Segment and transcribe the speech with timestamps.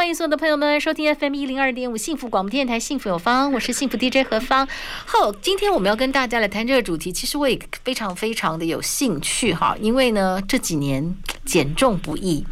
[0.00, 4.66] 欢迎所有的朋友们收听 FM 一零二点五幸福广播电台，幸福有方，我是幸福 DJ 何芳。
[5.04, 12.42] 好，今天我们要跟大家来谈这个主题，其实我也非常非常的有兴趣哈，因为呢这几年减重不易，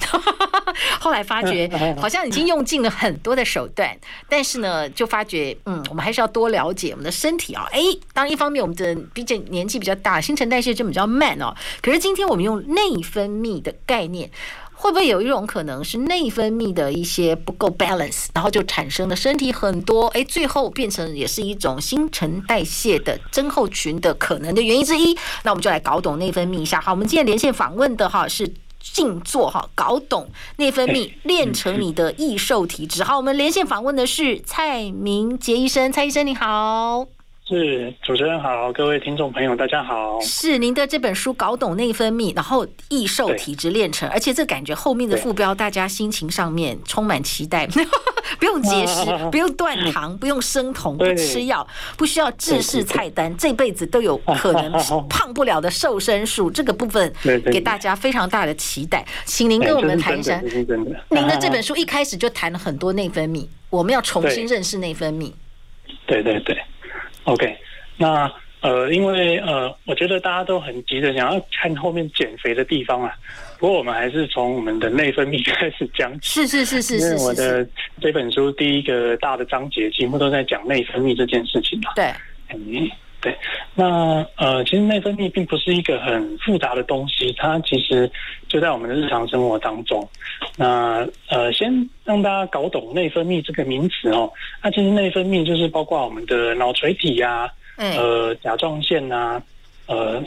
[1.01, 1.66] 后来发觉
[1.98, 3.97] 好像已经用尽了很多的手段，
[4.28, 7.67] 但是呢就发觉嗯，我们还是要多了解我们的身体啊。
[7.73, 7.80] 哎，
[8.12, 11.56] 当一方面我们的毕竟年纪比较大，新陈代谢真的比较慢哦。
[11.80, 14.30] 可是今天我们用内分泌的概念。
[14.81, 25.19] 会不会有一种可能是内分泌的一些不够 balance，然后就产生了身体很多哎，最后变成也是一种新陈代谢的增厚群的可能的原因之一？
[25.43, 26.81] 那我们就来搞懂内分泌一下。
[26.81, 28.48] 好，我们今天连线访问的哈是
[28.81, 33.03] 静坐哈，搞懂内分泌，练成你的易瘦体质。
[33.03, 37.17] 好，我们连线访问的是蔡明杰医生，蔡医生你好。
[37.49, 40.21] 是主持人好，各位听众朋友大家好。
[40.21, 47.67] 是您的这本书《搞懂内分泌》，然后易瘦体质练成，而且这感觉后面的副标，大家心情上面充满期待。
[48.39, 54.71] 不用节食，不用断糖，不用生酮，不吃药，不需要制式菜单，这辈子都有可能
[55.09, 56.51] 胖不了的瘦身术。
[56.51, 57.11] 这个部分
[57.47, 60.39] 给大家非常大的期待，请您跟我们谈一下。
[61.09, 65.33] 您的这本书一开始就谈了很多内分泌，我们要重新认识内分泌。
[66.07, 66.55] 对对对。
[67.29, 67.55] OK，
[67.98, 73.12] 那呃，因为呃，我觉得大家都很急着想要看后面减肥的地方啊。
[73.59, 76.41] 不过我们还是从我们的内分泌 开始讲起。
[76.41, 77.05] 是是是是是。
[77.05, 77.69] 因为我的
[78.01, 81.93] 这本书第一个大的章节，几乎都在讲内分泌这件事情嘛。
[81.95, 82.07] 对。
[82.51, 83.36] 嗯，对。
[83.74, 88.11] 那呃，其实内分泌并不是一个很复杂的东西，它其实
[88.48, 90.08] 就在我们的日常生活当中。
[90.56, 91.73] 那呃，先
[92.05, 94.30] 让大家搞懂内分泌这个名词哦。
[94.62, 99.42] 那其实内分泌就是包括我们的脑垂体呀、啊，呃，甲状腺啊，
[99.86, 100.23] 呃，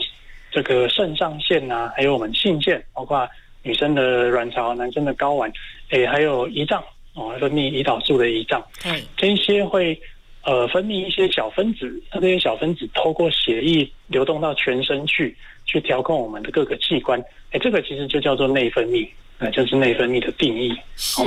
[0.50, 3.28] 这个肾上腺啊，还有我们性腺，包括
[3.62, 5.50] 女生的卵巢、男生的睾丸，
[5.90, 6.82] 诶，还有胰脏
[7.14, 9.98] 哦，分泌胰岛素的胰脏，嗯，这一些会
[10.44, 19.08] 呃分泌一些小分子，那这些小分子透过血液流动到全身去，去调控我们的各个器官，哎，这个其实就叫做内分泌。
[19.44, 20.72] 那就是内分泌的定义。
[20.94, 21.20] 是，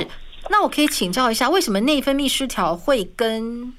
[0.48, 3.70] 那我可以请教一下，为什么内分泌失调会跟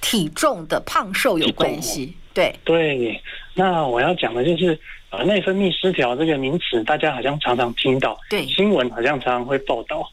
[0.00, 2.16] 体重的胖瘦有关系？
[2.36, 3.20] 对对，
[3.54, 4.78] 那我要讲的就是，
[5.10, 10.06] 呃，内分泌失调这个名词，大家好像常常听到，对，新闻好像常常会报道。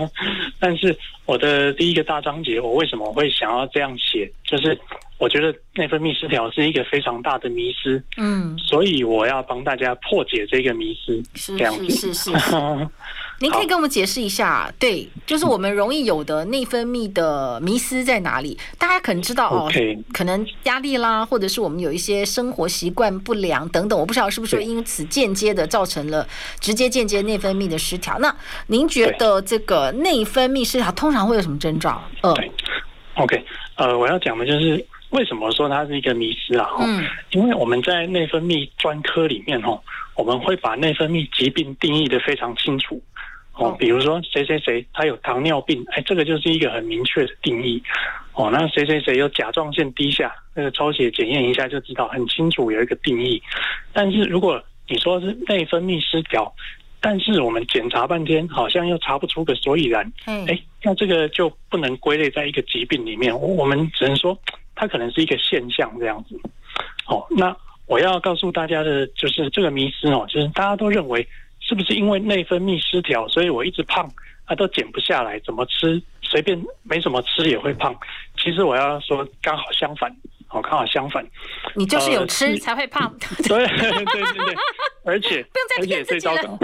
[0.60, 0.94] 但是
[1.24, 4.30] 我的第一个大章节，我为什么会想要这样写？
[4.44, 4.78] 就是。
[5.18, 12.50] 我觉得内分泌失调是一个非常大的迷失，嗯，所以我要帮大家破解这个迷失，是这样子，是是是，是。
[13.42, 18.56] 您可以跟我们解释一下，对，就是我们容易有的内分泌的迷思在哪里？
[18.78, 19.68] 大家可能知道哦，
[20.12, 26.24] 可能压力啦，或者是我们有一些生活习惯不良等等，我不知道是不是因此间接的造成了
[26.60, 28.16] 直接间接内分泌的失调。
[28.20, 28.32] 那
[28.68, 32.00] 您觉得这个内分泌失调通常会有什么征兆？
[32.22, 32.32] 嗯
[33.16, 34.86] ，OK，呃，我要讲的就是。
[35.12, 36.66] 为什么说它是一个迷失啊？
[36.80, 39.78] 嗯，因为我们在内分泌专科里面哦，
[40.16, 42.98] 我们会把内分泌疾病定义的非常清楚
[43.62, 43.76] 哦。
[43.78, 47.82] 比如说谁谁谁他有糖尿病，哎，这个就是一个很明确的定义
[48.34, 48.50] 哦。
[48.52, 53.42] 那谁谁谁有甲状腺低下，那个抽血检验一下就知道，很清楚有一个定义。
[53.92, 56.52] 但是如果你说是内分泌失调，
[57.00, 64.38] 但是我们检查半天，好像又查不出个所以然，哎，那这个就不能归类在一个疾病里面，我们只能说。
[64.74, 66.34] 它可能是一个现象这样子，
[67.06, 67.54] 哦，那
[67.86, 71.24] 我要告诉大家的就是这个迷思哦，就是大家都认为
[71.66, 74.10] 是不是因为内分泌失调，所以我一直胖，
[74.44, 77.94] 啊都减不下来，怎么吃随便没什么吃也会胖。
[78.36, 80.10] 其实我要说刚好相反，
[80.50, 81.24] 哦，刚好相反，
[81.74, 83.02] 你就是有吃才会胖，
[83.48, 84.54] 呃、对对对对，
[85.04, 85.46] 而且
[85.78, 86.58] 而且最糟糕，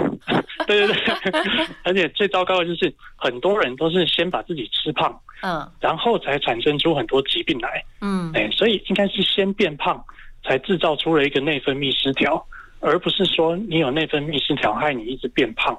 [0.67, 0.95] 对对
[1.31, 5.19] 对，而且最糟糕的就是很多人都是先把自己吃胖。
[5.41, 7.81] 嗯，然后才产生出很多疾病来。
[8.01, 10.03] 嗯，哎，所以应该是先变胖，
[10.43, 12.45] 才制造出了一个内分泌失调，
[12.79, 15.77] 而不是说你有内分泌失调害你一直变胖。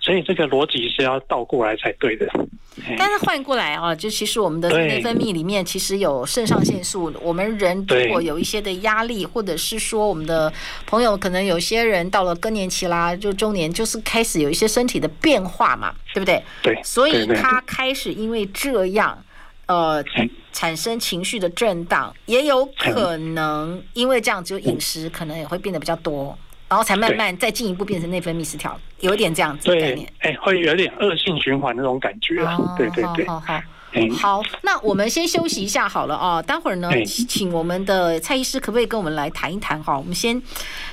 [0.00, 2.26] 所以这个逻辑是要倒过来才对的。
[2.96, 7.12] 但是换过来啊，就其实我们的内分泌里面其实有肾上腺素。
[7.20, 10.50] 我们人如果有一些的压力，或者是说我们的
[10.86, 16.42] 朋友可能有些人到了更年期啦，就中年，就是开始有一些身体的变化嘛，对不对？
[16.62, 16.80] 对。
[16.82, 19.18] 所以他开始因为这样，
[19.70, 20.02] 呃，
[20.52, 26.36] 产生情绪的震荡，也有可能因为这样，就饮食可能也会变得比较多。
[26.68, 30.12] 然后才慢慢再进一步变成内分泌失调，有点这样子的概念。
[30.18, 32.40] 哎，会有点恶性循环那种感觉。
[32.42, 33.24] 哦、对对对。
[33.28, 33.60] 好，好，
[34.18, 34.42] 好。
[34.62, 36.40] 那我们先休息一下好了啊。
[36.42, 39.96] 待会儿呢，请我们的蔡医师可不可以跟我们来谈一谈哈？
[39.96, 40.40] 我们先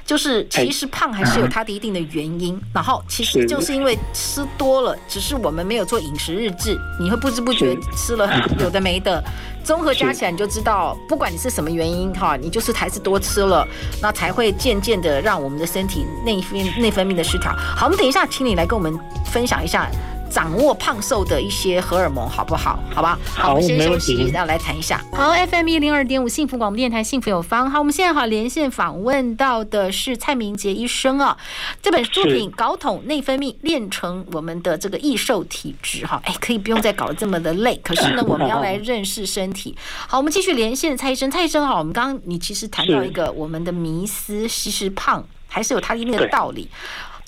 [0.05, 8.29] 就是其实胖还是有它的一定的原因，然后其实就是因为吃多了，只是我们没有做饮食日志，你会不知不觉吃了
[8.59, 9.23] 有的没的。
[9.63, 13.67] 综合加起来，你就知道，不管你是什么原因哈，你就是还是多吃了，
[14.01, 17.51] 那才会渐渐的让我们的身体内分内分泌的失调。
[17.51, 19.89] 好，我们等一下，请你来跟我们分享一下。
[20.37, 22.77] 掌握胖瘦的一些荷尔蒙好不好？
[22.93, 25.03] 好吧，好，我们先休息，然后来谈一下。
[25.11, 27.71] 好，FM 一零二点五幸福广播电台，幸福有方。
[27.71, 31.35] 好，我们现在好连线访问到的是蔡明杰医生啊。
[31.81, 36.21] 这本作品搞懂内分泌，练成我们的这个易瘦体质哈。
[36.23, 37.75] 哎，可以不用再搞得这么的累。
[37.83, 39.75] 可是呢，我们要来认识身体。
[40.07, 41.31] 好，我们继续连线蔡医生。
[41.31, 46.69] 蔡医生好，我们刚刚你其实谈到一个我们的迷思，其实胖还是有它一定的道理。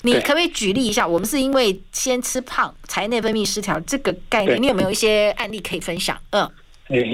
[0.02, 1.06] 你可不可以举例一下？
[1.06, 6.18] 我们是因为先吃胖才内分泌失调这个概念，你有没有一些案例可以分享？
[6.30, 6.50] 嗯，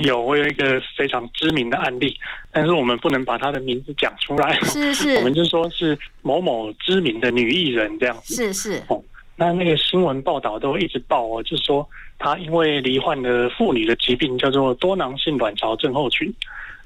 [0.02, 2.16] 有，我有一个非常知名的案例，
[2.52, 4.58] 但是我们不能把她的名字讲出来。
[4.60, 8.34] 是是， 我们就说是某某知名的女艺人这样子。
[8.34, 8.82] 是是。
[8.88, 9.02] 哦，
[9.34, 11.86] 那那个新闻报道都一直报哦，就是说
[12.18, 16.32] 她因为罹患了妇女的疾病，叫做多囊性卵巢症候群，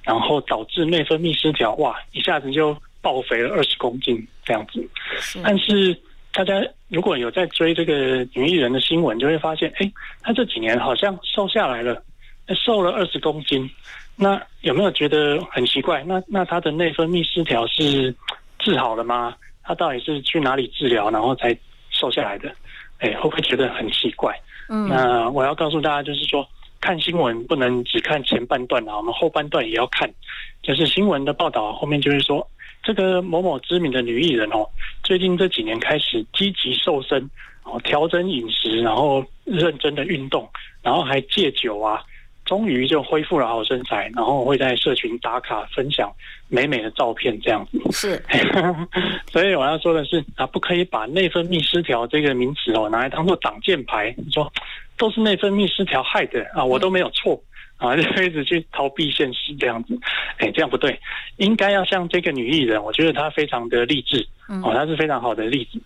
[0.02, 2.75] 然后导致内分泌失调，哇，一下子就。
[3.02, 4.87] 爆肥了二十公斤这样子，
[5.43, 5.99] 但是
[6.32, 9.93] 大家如果有在追这个女艺人的新闻，就会发现，哎，
[10.23, 12.02] 她这几年好像瘦下来了，
[12.55, 13.69] 瘦了二十公斤。
[14.17, 16.05] 那有没有觉得很奇怪？
[16.05, 18.14] 那那她的内分泌失调是
[18.58, 19.35] 治好了吗？
[19.62, 21.56] 她到底是去哪里治疗，然后才
[21.91, 22.55] 瘦下来的？
[22.99, 24.38] 哎，会不会觉得很奇怪？
[24.69, 26.47] 嗯，那我要告诉大家，就是说，
[26.81, 30.08] 看新闻不能只看前半段啊，我们后半段也要看。
[30.62, 32.47] 就是新闻的报道后面就是说。
[32.82, 34.67] 这个某某知名的女艺人哦，
[35.03, 37.29] 最近这几年开始积极瘦身，
[37.65, 40.49] 哦，调整饮食，然后认真的运动，
[40.82, 42.03] 然后还戒酒啊，
[42.44, 46.11] 终于就恢复了好身材，然后会在社群打卡分享
[46.49, 47.79] 美美的照片，这样子。
[47.93, 48.23] 是，
[49.31, 54.50] 所以我要说的是啊，不可以把内分泌失调这个名词哦拿来当做挡箭牌，你说
[54.97, 57.41] 都是内分泌失调害的啊，我都没有错。
[57.81, 59.99] 啊， 就一直去逃避现实这样子，
[60.37, 61.00] 哎、欸，这样不对，
[61.38, 64.25] 应该要像这个女艺人，我觉得她非常的励志，
[64.62, 65.81] 哦，她是非常好的例子。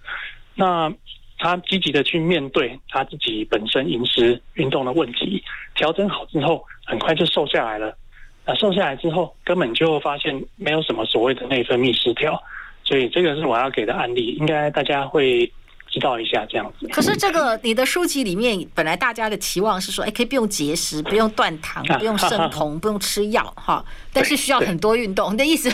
[0.57, 0.93] 那
[1.39, 5.41] 她积极的去面对她自己本身饮食、运动的问题，
[5.77, 7.97] 调整好之后，很快就瘦下来了。
[8.45, 12.43] 那瘦下来之后，根本就发现没有什么所谓的内分泌失调，
[12.83, 15.51] 所以这个是我要给的案例，应该大家会。
[15.95, 16.89] 知道一下这样子。
[16.89, 23.85] 可是这个你的书籍里面，本来大家的期望是说，哎，可以不用节食， 不用断糖，不用生 酮，不用吃药，哈。
[24.13, 25.33] 但是需要很多运动。
[25.33, 25.71] 你的意思？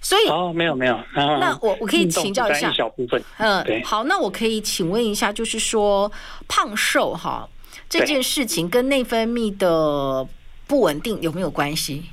[0.00, 0.98] 所以哦，没有没有。
[1.14, 2.70] 那我我可以请教一下。
[2.70, 3.22] 一小部分。
[3.36, 6.10] 嗯，好，那我可以请问一下，就是说
[6.48, 7.46] 胖瘦哈
[7.86, 10.26] 这件事情跟内分泌的
[10.66, 12.04] 不稳定有没有关系？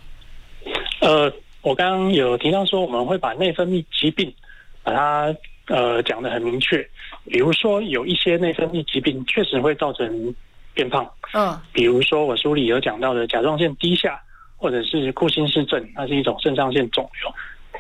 [1.00, 1.32] 呃，
[1.62, 4.34] 我刚刚有提到说，我们会把内分泌疾病
[4.84, 5.34] 把它。
[5.72, 6.86] 呃，讲的很明确，
[7.26, 10.36] 比如说有一些内分泌疾病确实会造成
[10.74, 14.22] 变胖，嗯，比如说我书里有讲到的甲状腺低下，
[14.58, 17.34] 或者是库欣氏症，它是一种肾上腺肿瘤，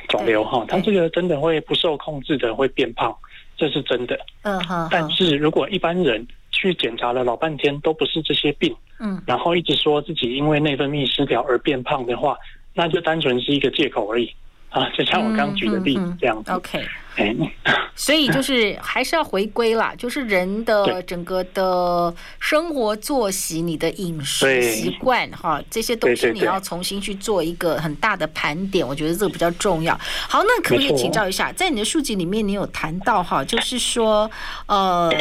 [0.08, 3.14] 肿瘤哈，它这个真的会不受控制的会变胖，
[3.58, 4.88] 这是真的，嗯哼。
[4.90, 12.38] 但是如果一般人去检查了老半天都不是这些病，嗯，然后一直说自己因为内分泌失调而变胖的话，
[12.74, 14.34] 那就单纯是一个借口而已。
[14.72, 16.52] 啊，就像我刚举的例子这样子。
[16.52, 16.84] OK，
[17.94, 29.94] 所以就是还是要回归啦，就是人的整个的生活作息、你的饮食习惯哈，这些东西你要重新去做一个很大的盘点，我觉得这个比较重要。
[30.00, 34.32] 好，那可不可以请教一下，在你的书籍里面，你有谈到哈，就是说
[34.68, 35.14] 呃，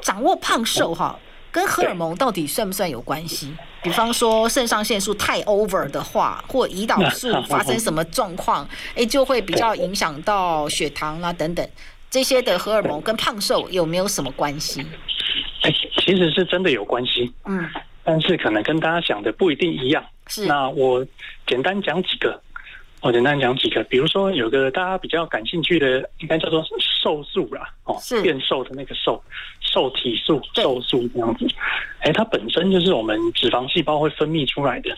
[0.00, 1.18] 掌握胖瘦哈。
[1.50, 3.54] 跟荷尔蒙到底算不算有关系？
[3.84, 11.68] 比方说肾上腺素太 over 的话，或胰岛素 发生什么状况， 哎，就会比较影响到血糖啊等等
[12.10, 14.80] 这些的荷尔蒙跟胖瘦有没有什么关系？
[15.60, 17.68] 哎，其实是真的有关系，嗯，
[18.02, 20.02] 但是可能跟大家想的不一定一样。
[20.28, 21.06] 是，那我
[21.46, 22.40] 简单讲几个
[23.04, 29.22] 我简单讲几个，比如说有个大家比较感兴趣的，应该叫做瘦素啦，哦，变瘦的那个瘦，
[29.60, 31.46] 瘦体素、瘦素这样子。
[31.98, 34.90] 哎，它本身就是我们脂肪细胞会分泌出来的。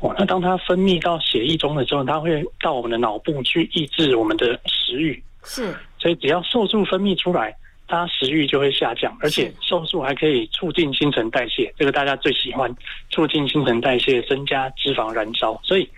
[0.00, 5.22] 哦，那当它分泌到血液中的时候，它会到我们的脑部去抑制我们的食欲。
[5.42, 7.56] 是，所以只要瘦素分泌出来，
[7.88, 12.70] 它食欲就会下降，而且瘦素还可以促进新陈代谢，这个大家最喜欢，
[13.08, 15.58] 促进新陈代谢，增加脂肪燃烧。
[15.64, 15.88] 所以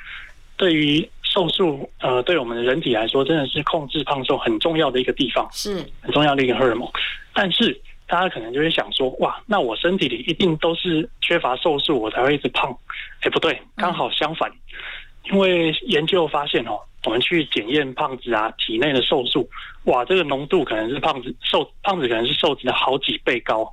[0.56, 6.90] 对于瘦素呃，对我们的人体来说，真的是控制胖瘦很重要的一个地方，是很重要的一个荷尔蒙。
[7.34, 12.76] 但是大家可能就会想说，哇，那我身体里一定都是缺乏瘦素，我才会一直胖？
[13.20, 14.50] 哎，不对，刚好相反。
[14.50, 19.48] 嗯、因为研究发现哦，我们去检验胖子啊体内的瘦素，
[19.84, 23.70] 哇，这个浓度可能是胖子瘦胖子可能是瘦子的好几倍高，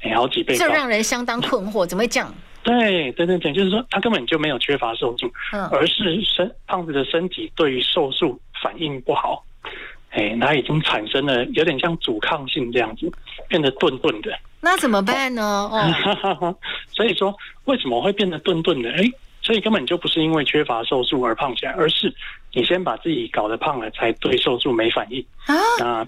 [0.00, 2.32] 哎，好几倍高，这让人相当困惑，怎么会这样？
[2.62, 9.44] 对对对对，就是说他根本就没有缺乏瘦素，嗯，而是身胖子的身体对于瘦素反应不好，
[10.10, 13.10] 哎，他已经产生了有点像阻抗性这样子，
[13.48, 14.38] 变得钝钝的。
[14.60, 15.42] 那怎么办呢？
[15.42, 16.56] 哦，
[16.94, 18.92] 所以说为什么会变得钝钝的？
[18.92, 19.10] 哎，
[19.42, 22.14] 所以根本就不是因为缺乏瘦素而胖起来，而是
[22.52, 25.56] 你先把自己搞得胖了，才对瘦素没反应啊。
[25.80, 26.06] 那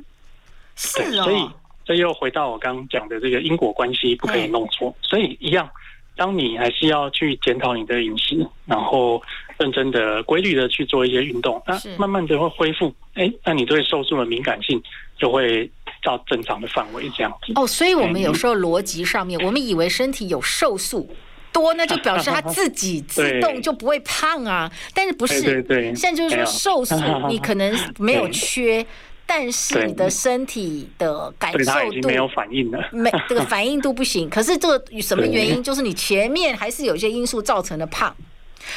[0.76, 1.50] 是哦，所以
[1.84, 4.94] 这又回到我刚刚讲的这个因果关系，不可以弄错。
[5.02, 5.68] 所以一样。
[6.16, 9.20] 当你还是要去检讨你的饮食，然后
[9.58, 12.94] 认真的、规律的去做一些运动，那慢慢的会恢复。
[13.14, 14.82] 哎，那你对瘦素的敏感性
[15.18, 15.70] 就会
[16.02, 17.52] 到正常的范围这样子。
[17.56, 21.08] 哦，所以我们有时候逻辑上面，我们以为身体有瘦素
[21.52, 24.70] 多，那就表示它自己自动就不会胖啊。
[24.92, 25.42] 但是不是？
[25.42, 25.94] 对对对。
[25.94, 26.96] 现在就是说瘦素
[27.28, 28.84] 你可能没有 缺。
[29.26, 34.28] 但是你的身体的感受度没有反应了， 没这个 反应度不行。
[34.28, 35.62] 可是这个什么原因？
[35.62, 38.14] 就是你前面还是有些因素造成的胖，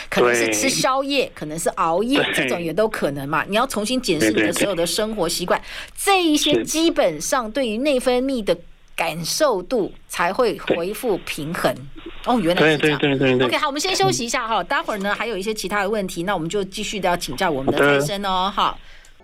[0.10, 3.44] 可能是吃宵夜，可能是熬夜，这种也都可能嘛。
[3.48, 5.62] 你要重新检视你的所有的生活习惯，
[5.98, 8.58] 这一些基本上对于内分泌的
[8.96, 11.76] 感受度才会恢复平衡。
[12.26, 13.00] 哦，原来是这样。
[13.00, 13.48] 对对对对。
[13.48, 18.80] OK，好，我们先休息一下哈，待会儿呢还有一些其他的问题，那我们就继续的要请教我们的医生哦，好。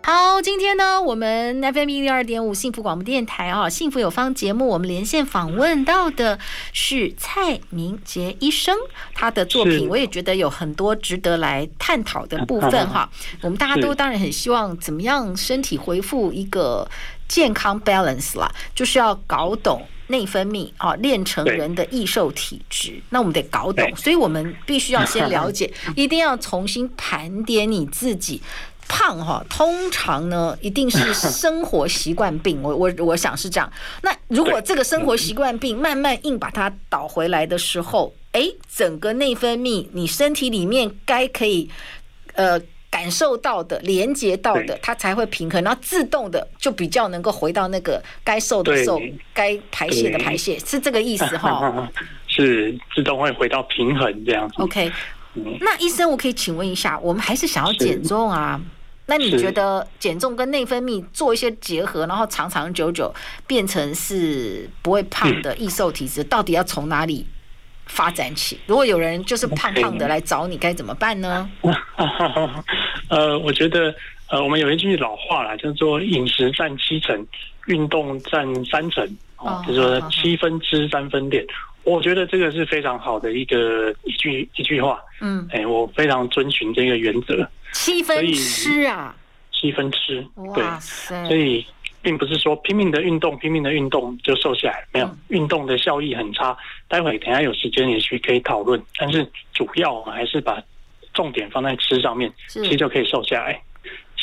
[0.06, 6.38] 好，今天呢，我们 FM 一零二点五幸福广播电台啊，幸福有方节目，我们连线访问到的
[6.74, 8.78] 是蔡明杰医生，
[9.14, 13.10] 他的作品我也觉得有很多值得来探讨的部分哈。
[13.42, 16.86] 我们大家都当然很希望怎么样身体恢复一个
[17.30, 23.02] 健康 balance 啦，就是要搞懂内分泌啊，练成人的易瘦体质。
[23.12, 28.42] 那我们得搞懂，所以我们必须要先了解， 一定要重新盘点你自己。
[28.88, 33.72] 胖哈，通常呢一定是生活习惯病， 我我我想是这样。
[34.02, 41.70] 那如果这个生活习惯病慢慢硬把它倒回来的时候，哎，整个内分泌，你身体里面该可以
[42.34, 42.60] 呃
[42.90, 49.02] 感受到的、连接到的，它才会平衡，然后自动的就比较能够回到那个该瘦的瘦，
[49.34, 51.90] 该排泄的排泄，是这个意思哈？
[52.36, 54.56] 是自动会回到平衡这样子。
[54.58, 54.92] OK，
[55.62, 58.60] 那医生，我可以请问一下，我们还是想要减重啊？
[59.06, 63.14] 那你觉得减重跟内分泌做一些结合，然后长长久久
[63.46, 67.28] 变成是不会胖的易瘦体质，到底要从哪里
[67.86, 68.58] 发展起？
[68.66, 71.50] 如果有人就是胖胖的来找你，该怎么办呢？
[73.10, 73.94] 呃，我觉得
[74.30, 77.28] 呃，我们有一句老话啦，叫做“饮食占七成，
[77.68, 81.46] 运动占三成”，哦，就是说七分吃，三分练。
[81.84, 85.02] 我觉得这个是非常好的一个一句一句话。
[85.22, 87.48] 嗯，哎，我非常遵循这个原则。
[87.74, 89.16] 七分吃啊，
[89.52, 90.64] 七分吃，对，
[91.28, 91.66] 所以
[92.02, 96.56] 并不是说拼命的运动，拼命的运动就瘦下来，没有，运动的效益很差。
[96.88, 100.62] 待会等下有时间也许可以讨论，但是主要还是把
[101.14, 103.60] 重点放在吃上面，其实就可以瘦下来，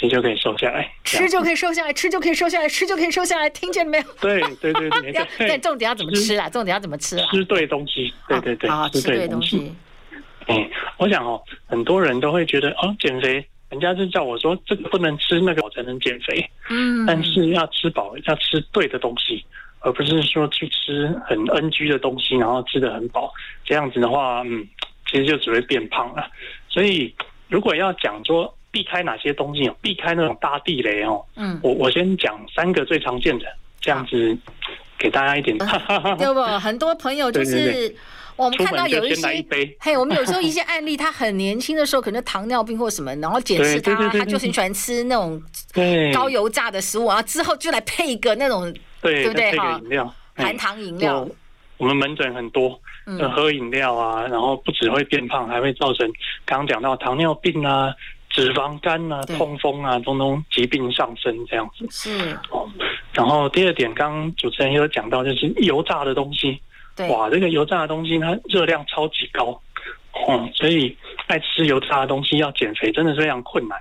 [0.01, 4.05] 其实就可以瘦下来，吃就可以瘦下来，吃就可以瘦下来，吃就可以瘦下来，听见了没有？
[4.19, 5.13] 对对对对，
[5.47, 6.49] 但 重点要怎么吃啊？
[6.49, 7.29] 重点要怎么吃啊？
[7.31, 9.71] 吃对东西，对对对，吃对东西。
[10.49, 16.51] 嗯，我想哦，很多人都会觉得哦，减肥，人家是叫我说这个不能吃，那个我才能减肥。
[16.71, 19.45] 嗯，但是要吃饱，要吃对的东西，
[19.81, 23.31] 而不是说去吃很 NG 的东西，然后吃的很饱。
[23.67, 24.67] 这样子的话，嗯，
[25.11, 26.27] 其实就只会变胖了。
[26.71, 27.15] 所以，
[27.49, 33.47] 如果要讲说避开哪些东西哦，避开那种大地雷哦，嗯，我我先讲三个最常见的，
[33.81, 34.37] 这样子
[34.99, 35.57] 给大家一点，
[36.19, 36.41] 对不？
[36.59, 37.95] 很多朋友就是。
[38.37, 39.45] 我们看到有一些，
[39.79, 45.43] 嘿，我们有时候 一些案例，他很年轻的时候可能糖尿病或什么，然后检视他，他就很喜欢吃那种
[46.15, 48.73] 高油炸的食物，然后之后就来配一个那种，
[49.03, 49.53] 对不对？
[49.59, 49.79] 哈？
[50.37, 51.29] 含糖饮料。
[51.77, 52.81] 我们门诊很多，
[53.35, 56.11] 喝饮料啊，然后不只会变胖，还会造成
[56.47, 57.95] 刚刚讲到糖尿病啊、
[58.31, 61.87] 脂肪肝啊、痛风啊，种种疾病上升这样子。
[61.91, 62.67] 是哦。
[63.13, 66.59] 然后第二点，刚刚主持人也有讲到，就是油炸的东西。
[66.97, 67.09] 对。
[67.11, 69.61] 哇，这个油炸的东西它热量超级高，
[70.29, 70.97] 嗯，所以
[71.27, 73.79] 爱吃油炸的东西要减肥真的是非常困难。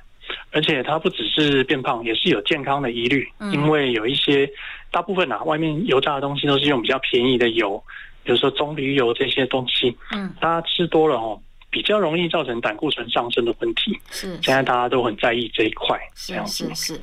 [0.51, 4.49] 而且它不只是变胖，也是有健康的疑虑，嗯、因为有一些
[4.91, 7.81] 大部分啊，外面油炸的东西都是用比较便宜的油，
[8.23, 13.99] 比如说棕榈油这些东西，嗯，大家吃多了哦，比较容易造成胆固醇上升的问题。
[14.11, 17.01] 是，现在大家都很在意这一块，是是是。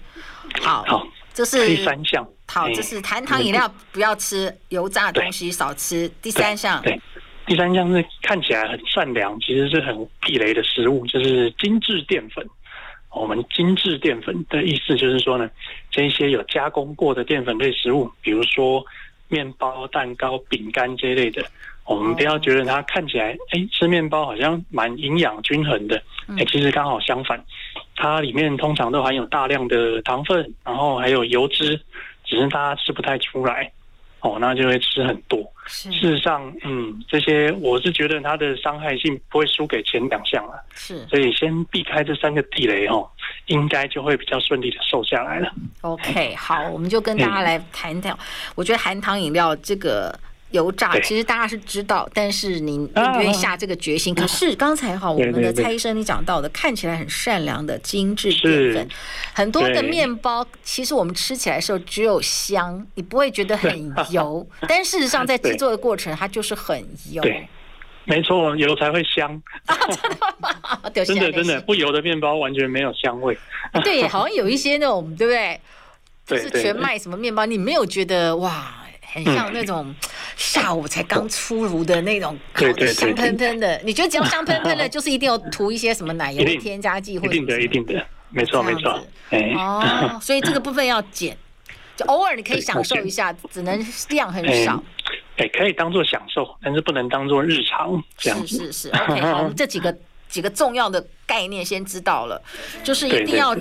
[0.61, 2.27] 好，好，这是第三项。
[2.49, 6.09] 好，这是含糖饮料不要吃，油炸的东西少吃。
[6.23, 7.01] 第三项，对，
[7.45, 12.47] 第三项是看起来很善良，其实是很避雷的食物，就是精致淀粉。
[13.11, 15.51] 我们精致淀粉的意思就是说呢，
[15.91, 18.85] 这一些有加工过的淀粉类食物，比如说
[19.29, 21.43] 面包、蛋糕、饼干这一类的，
[21.87, 26.03] 我们不要觉得它看起来，哎，吃面包好像蛮营养均衡的，
[26.37, 27.43] 哎，其实刚好相反，
[27.95, 31.81] 它里面通常都含有大量的糖分，然后还有油脂，
[32.25, 33.71] 只是大家吃不太出来。
[34.21, 35.39] 哦，那就会吃很多。
[35.67, 40.61] 事实上，嗯，这些我是觉得它的伤害性不会输给前两项了。
[40.75, 43.09] 是，所以先避开这三个地雷哦，
[43.47, 45.53] 应该就会比较顺利的瘦下来了。
[45.83, 48.19] OK，好，我们就跟大家来谈谈。
[48.57, 50.19] 我觉得含糖饮料这个。
[50.51, 54.15] 油炸其实大家是知道，但是你愿不愿意下这个决心？
[54.15, 58.89] 可是刚才哈，我们的蔡医生你讲到的，看起来很善良的精致淀粉，
[59.35, 67.21] 很多的面包，其实我们吃起来的时候只有香，你不会觉得很油， 但事实上在制作的过程，它就是很油。
[67.23, 67.49] 对，
[68.05, 69.43] 没错，油才会香。
[69.67, 70.81] 真的吗？
[70.95, 73.37] 真的真的，不油的面包完全没有香味。
[73.83, 75.61] 对，好像有一些那种，对不对？
[76.27, 78.86] 就是全麦什么面包，你没有觉得哇？
[79.25, 79.95] 很像那种
[80.37, 87.33] 下午才刚出炉的那种烤的香喷喷的，你觉得只要香喷喷的， 就是一定要涂一些什么奶油添加剂或者？
[87.33, 89.01] 一定的，一定的，没错没错。
[89.57, 91.37] 哦， 所以这个部分要减，
[91.97, 94.83] 就偶尔你可以享受一下，只能量很少。
[95.39, 98.03] 哎，可以当做享受，但是不能当做日常。
[98.19, 99.97] 是是是，OK，好，我们这几个。
[100.29, 102.41] 几个重要的概念先知道了，
[102.85, 103.57] 就是一定要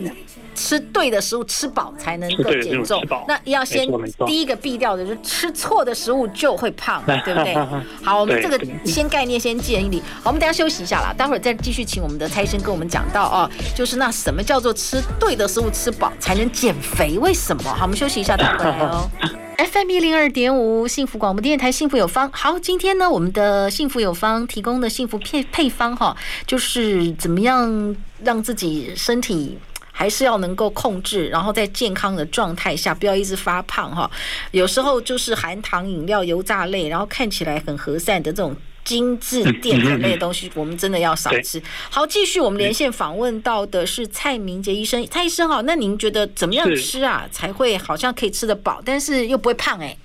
[0.53, 3.03] 吃对的食物，吃饱才能够减重。
[3.27, 3.88] 那要先
[4.25, 7.53] 第一个避掉的就是吃错的食物就会胖， 对不对？
[8.03, 10.01] 好，我们这个先概念先建立。
[10.24, 17.17] 好，我们等下休息一下啦，待会儿再继续请我们的蔡医生跟我们讲到哦，就是那什么叫做吃对的食物吃饱才能减肥？
[17.19, 17.63] 为什么？
[17.63, 19.10] 好，我们休息一下，待会儿来哦。
[19.58, 22.30] FM 一零二点五，幸福广播电台，幸福有方。
[22.34, 26.15] 好，今天呢，我们的幸福有方提供的幸福配配方哈，
[26.46, 29.58] 就是怎么样让自己身体
[29.94, 34.12] 还是要能够控制，然后在健康的状态下，不要一直发胖哈。
[34.52, 38.54] 有时候就是含糖饮料、油炸类，然后看起来很和善的这种。
[38.86, 41.62] 精致淀粉类的东西，我们真的要少吃。
[41.89, 49.80] 好，继续我们连线访问到的是蔡明杰医生，蔡医生好，那您觉得怎么样吃啊，才会好像可以吃得饱，但是又不会胖？
[49.80, 49.98] 哎，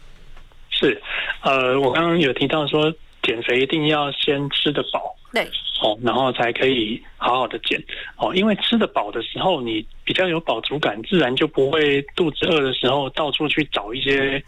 [0.70, 1.00] 是，
[1.42, 5.44] 呃，我刚刚有提到说，减肥一定要先吃得饱，对，
[5.82, 7.78] 哦，然后才可以好好的减，
[8.16, 14.42] 哦，因为吃得饱的时候，你比较有饱足感，自然就不会肚子饿的时候到处去找一些，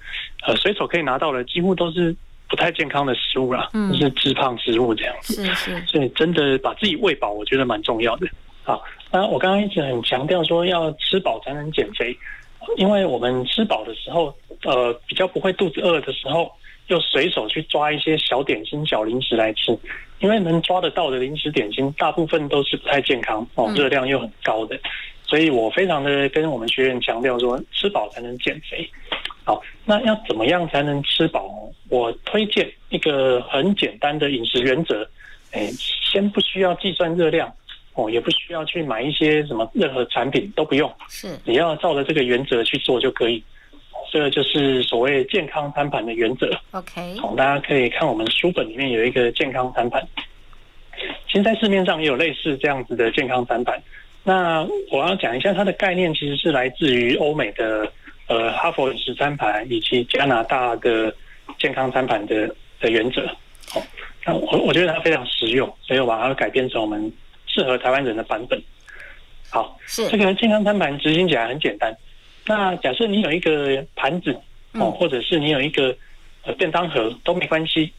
[0.46, 2.16] 呃，随手可以拿到的，几乎都是。
[2.52, 8.26] 不太健康的食物啦，嗯，就是致胖食物这样子，是是，所以真的把自己喂饱，我觉得蛮重要的。
[8.62, 12.14] 好，那我刚刚一直很强调说要吃饱才能减肥，
[12.76, 14.34] 因为我们吃饱的时候，
[14.64, 16.52] 呃，比较不会肚子饿的时候，
[16.88, 19.74] 又随手去抓一些小点心、小零食来吃，
[20.18, 24.78] 因为能抓得到的零食点心，大部分都是不太健康哦，热量又很高的，
[25.32, 28.86] 所以我非常的跟我们学员强调说，吃饱才能减肥。
[29.44, 31.50] 好，那要怎么样才能吃饱？
[31.88, 35.08] 我推荐一个很简单的饮食原则，
[35.52, 35.70] 哎，
[36.12, 37.50] 先不需要计算热量
[37.94, 43.42] 哦，也不需要去买一些什么任何产品都不用，是你要照着这个原则去做就可以。
[44.12, 46.54] 这个就是所谓健康餐盘的原则。
[46.72, 50.06] OK，好，大家可以看我们书本里面有一个健康餐盘，
[51.26, 53.82] 现在市面上也有类似这样子的健康餐盘。
[54.24, 57.90] 那我要讲一下它的概念，其实是来自于欧美的。
[58.28, 61.14] 呃，哈佛饮食餐盘以及加拿大的
[61.58, 62.46] 健康餐盘的
[62.80, 63.20] 的原则，
[63.74, 63.82] 哦，
[64.24, 67.12] 那我我觉得它非常实用，所以我把它改编成我们
[67.46, 68.58] 适合台湾人的版本。
[69.50, 71.94] 好，是这个健康餐盘执行起来很简单。
[72.46, 74.34] 那假设你有一个盘子
[74.74, 75.94] 哦，或者是你有一个
[76.44, 77.92] 呃便当盒都没关系。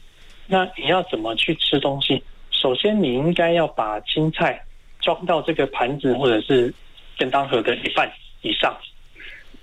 [0.48, 2.20] 那你要怎么去吃东西？
[2.50, 4.60] 首先，你应该要把青菜
[5.04, 6.72] 装到这个盘子或者是
[7.18, 8.10] 便当盒的一半
[8.42, 8.74] 以上。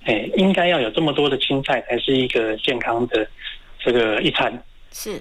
[0.04, 3.26] 哎，应该要有这么多的青菜才是一个健康的
[3.78, 4.52] 这个一餐。
[4.90, 5.16] 是，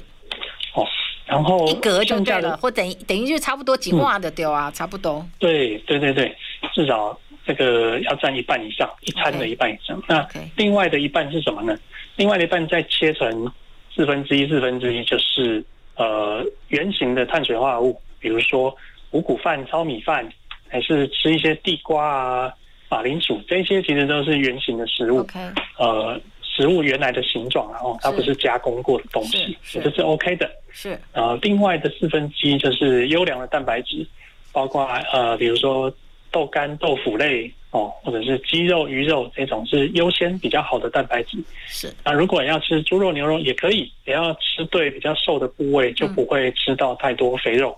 [0.73, 0.87] 哦，
[1.25, 5.23] 然后一格就对了，或等于等于就差不多几挂的丢啊，差不多。
[5.37, 6.35] 对对对对，
[6.73, 10.01] 至少这个要占一半以上，一餐的一半以上。
[10.01, 10.07] Okay.
[10.07, 11.77] 那另外的一半是什么呢？
[12.15, 13.51] 另外的一半再切成
[13.95, 15.63] 四分之一，四分之一就是
[15.95, 18.75] 呃圆形的碳水化合物，比如说
[19.11, 20.27] 五谷饭、糙米饭，
[20.67, 22.53] 还是吃一些地瓜啊、
[22.89, 25.23] 马铃薯，这些其实都是圆形的食物。
[25.25, 25.53] Okay.
[25.77, 26.19] 呃。
[26.53, 30.51] 食物原来的形状，然后它不是加工过的东西，这是 OK 的。
[30.69, 34.05] 是，呃，另外的四分之一就是优良的蛋白质，
[34.51, 35.91] 包括呃，比如说
[36.29, 41.37] 豆干、豆腐类哦，或者是鸡肉、鱼肉这种是优先比较好的蛋白质。
[41.67, 47.75] 是，那如果要吃猪肉、牛肉也可以，也要吃对比较瘦的部位，就不会吃到太多肥肉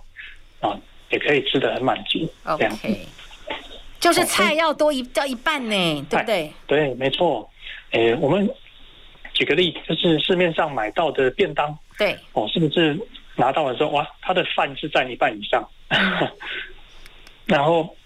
[0.61, 0.77] 啊、
[1.13, 2.27] 也可以吃的很满足。
[2.43, 2.67] OK，
[3.99, 6.51] 就是菜要多一要一半呢，对不对？
[6.67, 7.49] 对，没错。
[7.91, 8.49] 诶，我们。
[9.35, 12.15] 举个例，就是市面上买到的便当，对。
[12.33, 12.95] 哦，是不是
[13.35, 15.67] 拿到的时候，哇，它的饭是占一半以上，
[17.45, 17.97] 然后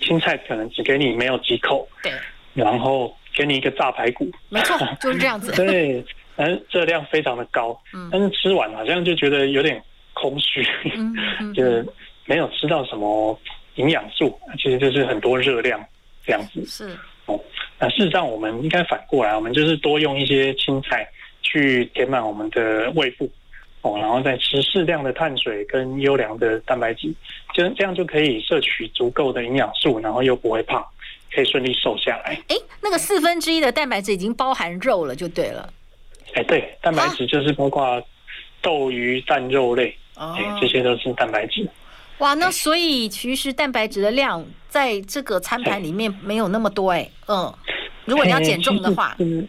[0.00, 2.10] 青菜可能只给你没有几口，对，
[2.54, 6.02] 然后给你一个炸排骨，没错， 就是这样子，对，
[6.34, 9.78] 但是热量非常的高，嗯，但是吃完好像就觉得有点
[10.14, 11.86] 空虚，嗯，嗯， 就是
[12.26, 13.38] 没有吃到什么
[13.76, 15.84] 营养素，其实就是很多热量
[16.24, 16.96] 这样子，是。
[17.26, 17.40] 哦，
[17.78, 21.08] 那事实上我们应该反过来，我们就是多用一些青菜
[21.42, 23.30] 去填满我们的胃部，
[23.80, 27.12] 哦，然后再吃适量的碳水跟优良的蛋白质，
[27.54, 30.84] 就这样就可以摄取足够的营养素，然后又不会胖，
[31.34, 32.38] 可以顺利瘦下来。
[32.48, 35.72] 哎，那个四分之一的蛋白质已经包含肉了，就对了。
[36.34, 38.02] 哎，对，蛋白质就是包括
[38.60, 41.66] 豆、鱼、蛋、肉类，哎，这些都是蛋白质。
[42.18, 47.52] 哇，那所以其实蛋白质的量在这个餐盘里面没有那么多哎，嗯，
[48.04, 49.46] 如果你要减重的话，嗯，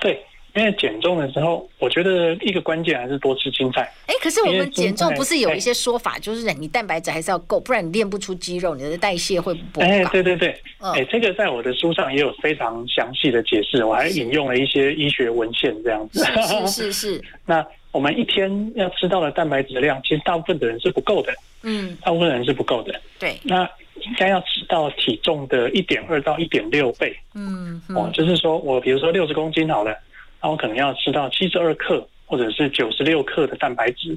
[0.00, 3.82] 对，因为减重的时候，我觉得一个关键还是多吃青菜。
[4.06, 9.86] 哎，可是我们减重不是有一些说法，就是你蛋白质还是要够，不然你练不出肌肉，你的代谢会不好。
[9.86, 16.24] 哎，对对对，哎，这个在我的书上也有非常详细的解释，我还引用了一些医学文献这样子。
[16.24, 17.24] 是是是。
[17.46, 21.32] 那我们一天要吃到的蛋白质量，其实大部分的人是不够的。
[21.62, 23.00] 嗯，大部分人是不够的。
[23.18, 23.68] 对，那
[24.02, 27.16] 应该要吃到体重的一点二到一点六倍。
[27.34, 29.96] 嗯，嗯哦，就是说我比如说六十公斤好了，
[30.40, 34.16] 那我可能要吃到七十二克或者是九十六克的蛋白质，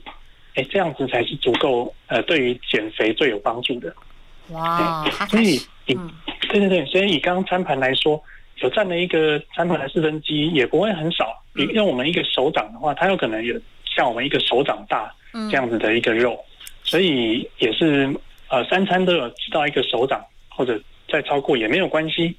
[0.53, 3.91] 哎，这样子才是足够，呃，对于减肥最有帮助的。
[4.49, 5.55] 哇，所以
[5.87, 6.11] 以、嗯、
[6.49, 8.21] 对对对，所以以刚刚餐盘来说，
[8.61, 11.41] 有占了一个餐盘的四分之一，也不会很少。
[11.53, 15.13] 比用我们一个手掌的话，它有可能有像我们一个手掌大
[15.49, 16.33] 这样子的一个肉。
[16.33, 16.47] 嗯
[16.83, 18.11] 所以也是，
[18.49, 20.19] 呃，三餐都有吃到一个手掌，
[20.49, 22.35] 或者再超过也没有关系，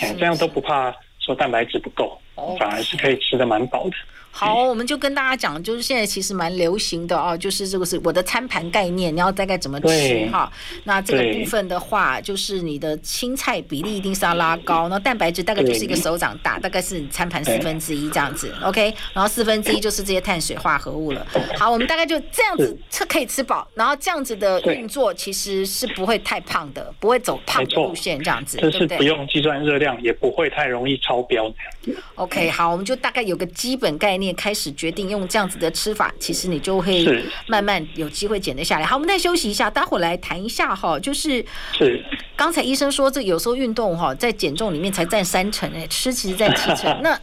[0.00, 2.20] 哎，这样都不怕说蛋白质不够，
[2.58, 3.96] 反而是可以吃的蛮饱的。
[4.30, 10.52] 好，我们就跟大家讲，就是现在其实蛮流行的哦，就是这个是我的餐盘概念，你要大概怎么吃哈？
[10.84, 21.26] 那这个部分的话，就是你的青菜比例一定是要拉高，那蛋白质大概就是一个手掌大，大概是餐盘四分之一这样子，OK，然后四分之一就是这些碳水化合物了。
[21.56, 31.96] 好，我们大概就这样子吃可以吃饱，然后这样子的运作其实是不会太胖的，不会走胖的路线这样子，就是不用计算热量，也不会太容易超标这样。
[31.96, 32.02] 子。
[32.28, 34.34] OK，好，我们就大概有个基本概念。
[34.34, 38.84] 开始决定用这样子的吃法，其实你就会慢慢有机会减得下来。
[38.84, 42.04] 好，我们再休息一下，待会儿来谈一下哈，就是是
[42.36, 47.00] 刚才医生说，这有时候运动哈，在减重里面才占三成，哎，吃其实占七成。
[47.02, 47.18] 那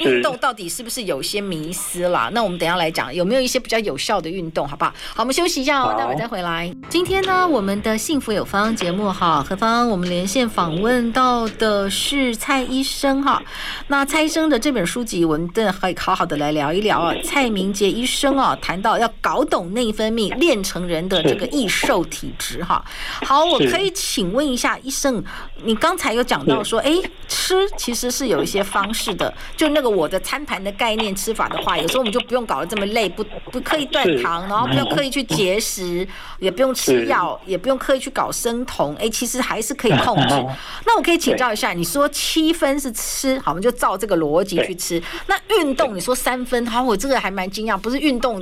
[0.00, 2.30] 运动到底是不是有些迷思啦？
[2.32, 4.92] 那我们等一下来讲，有没有一些比较有效的运动，好不好？
[5.14, 6.74] 好，我们休息一下哦，待会儿再回来。
[6.88, 13.42] 今天呢，我们的幸福有方节目哈，何方我们连线访问到的是蔡医生哈。
[13.88, 17.14] 那蔡医生的这本书籍，我们真的可以好好的来聊一聊啊。
[17.22, 22.82] 蔡明杰医生啊，谈到要搞懂内分泌，练成人的这个易瘦体质哈。
[23.26, 25.22] 好，我可以请问一下医生，
[25.62, 26.96] 你刚才有讲到说，哎，
[27.28, 29.89] 吃其实是有一些方式的，就那个。
[29.90, 36.06] 我的餐盘的概念吃法的话， 有时候我们就不用搞得这么累，不不刻意断糖，然后不要刻意去节食，
[36.38, 40.34] 也不用吃药，也不用刻意去搞生酮，哎，其实还是可以控制。
[40.86, 45.02] 那我可以请教一下，你说七分是吃，好，我们就照这个逻辑去吃。
[45.26, 48.38] 那运动你说三分，好，我这个还蛮惊讶，不是运动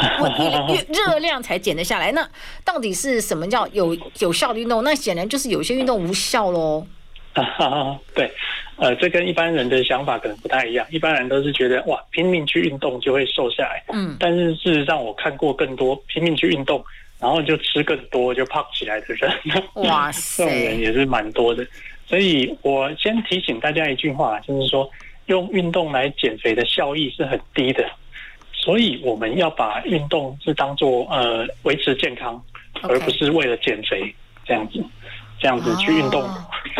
[0.68, 2.28] 越 热量才减得下来，那
[2.64, 4.84] 到底是什么叫有有效的运动？
[4.84, 6.86] 那显然就是有些运动无效喽。
[8.14, 8.32] 对。
[8.78, 10.86] 呃，这跟一般人的想法可能不太一样。
[10.90, 13.82] 一般人都是觉得哇，拼命去运动就会瘦下来。
[13.88, 16.82] 嗯，但是事实上我看过更多拼命去运动，
[17.20, 19.30] 然后就吃更多就胖起来的人。
[19.74, 21.66] 哇塞，这种人也是蛮多的。
[22.06, 24.88] 所以我先提醒大家一句话，就是说
[25.26, 27.84] 用运动来减肥的效益是很低的。
[28.52, 32.40] 所以我们要把运动是当做呃维持健康
[32.82, 34.14] 而不是为了减肥
[34.44, 34.84] 这样子。
[35.40, 36.28] 这样子去运动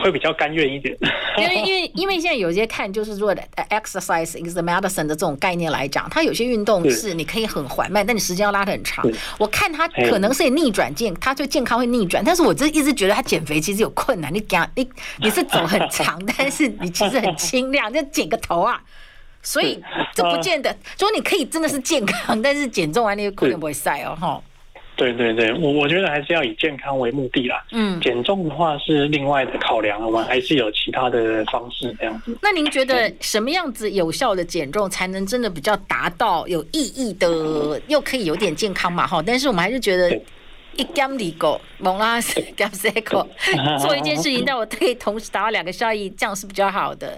[0.03, 0.97] 会比较甘愿一点，
[1.39, 3.35] 因为因为因为现在有些看就是说
[3.71, 9.05] exercise is the medicine 的这种概念来讲，它有些运动是你可以很缓慢，但你时间要拉得很长。
[9.39, 14.33] 我看它可能是逆转健，它就健康会逆转，但是我这一直觉得它减肥其实有困难。
[14.33, 18.81] 你讲你你是走很长， 但是你其实很轻量，就剪个头啊，
[19.43, 19.83] 所以
[20.15, 24.43] 这不见得说你可以真的是健康，但是减重完那个可能不会晒哦，哈。
[24.99, 27.65] 对对对，我我觉得还是要以健康为目的啦。
[27.71, 32.37] 嗯，减重的话是另外的考量，我们还是有其他的方式这样子。
[32.43, 39.07] 那您觉得什么样子有效的减重才能真的比较达到有意义的，又可以有点健康嘛？
[39.07, 40.11] 哈，但是我们还是觉得
[40.75, 43.25] 一减二个，蒙拉斯减三个，
[43.79, 47.17] 做一件事情，但我可以同时达到两个效益，这样是比较好的。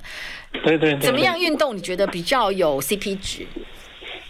[0.62, 3.46] 对对对，怎么样运动你觉得比较有 CP 值？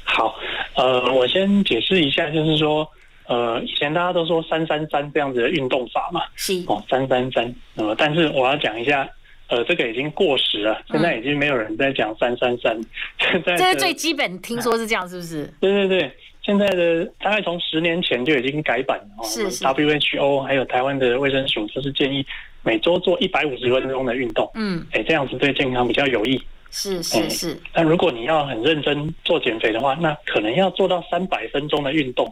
[0.05, 0.37] 好，
[0.77, 2.89] 呃，我先解释一下，就是说。
[3.31, 7.55] 呃，以前大家都说三三三这样子的运动法嘛，是哦，三三三。
[7.77, 9.09] 呃，但是我要讲一下，
[9.47, 12.77] 呃，这个已经过时了，现在已经没有人在讲三三三。
[13.21, 15.45] 现在这是最基本，听说是这样，是不是？
[15.61, 16.13] 对对对，
[16.43, 19.25] 现在的大概从十年前就已经改版了。
[19.25, 19.65] 是是。
[19.65, 22.27] WHO 还有台湾的卫生署就是建议
[22.65, 24.51] 每周做一百五十分钟的运动。
[24.57, 26.43] 嗯，哎，这样子对健康比较有益。
[26.73, 27.57] 是是是。
[27.73, 32.29] 但如果你要很认真做减肥的话，那可能要做到三百分钟的运动。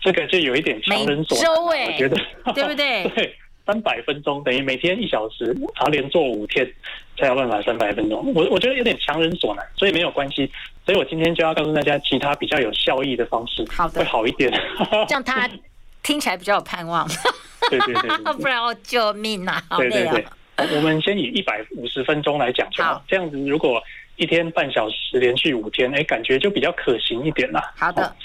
[0.00, 2.16] 这个就有一点强人所难，欸、我觉得
[2.54, 3.08] 对不对？
[3.14, 3.34] 对，
[3.66, 6.66] 三百分钟等于每天一小时，然后连做五天
[7.18, 8.32] 才有办法三百分钟。
[8.34, 10.50] 我我觉得有点强人所难，所以没有关系。
[10.86, 14.50] 所以我今天就要告诉大家其他比较有效益的方式，好的，会好一点，
[15.06, 15.48] 这样他
[16.02, 17.06] 听起来比较有盼望。
[17.68, 19.62] 对对对，对，不然我救命啊！
[19.76, 20.24] 对对对，
[20.76, 23.04] 我们先以一百五十分钟来讲就好。
[23.06, 23.82] 这样子如果
[24.16, 27.70] 一天半小时连续五天，哎，感觉就比较可行一点啦。
[27.76, 28.16] 好的。